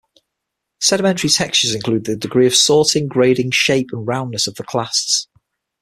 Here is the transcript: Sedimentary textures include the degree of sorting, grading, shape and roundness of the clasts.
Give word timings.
Sedimentary 0.81 1.29
textures 1.29 1.75
include 1.75 2.05
the 2.05 2.15
degree 2.15 2.47
of 2.47 2.55
sorting, 2.55 3.07
grading, 3.07 3.51
shape 3.51 3.89
and 3.91 4.07
roundness 4.07 4.47
of 4.47 4.55
the 4.55 4.63
clasts. 4.63 5.27